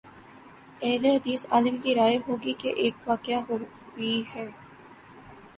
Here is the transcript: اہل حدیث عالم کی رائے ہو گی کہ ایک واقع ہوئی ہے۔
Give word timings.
اہل 0.81 1.05
حدیث 1.05 1.45
عالم 1.51 1.77
کی 1.83 1.95
رائے 1.95 2.17
ہو 2.27 2.35
گی 2.43 2.53
کہ 2.59 2.73
ایک 2.75 3.07
واقع 3.07 3.37
ہوئی 3.49 4.21
ہے۔ 4.35 4.47